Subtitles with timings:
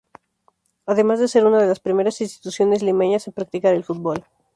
[0.87, 4.25] Además de ser uno de las primera instituciones limeñas en practicar el fútbol.